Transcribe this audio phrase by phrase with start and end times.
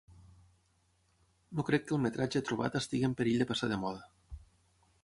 [1.59, 4.07] No crec que el metratge trobat estigui en perill de passar de moda.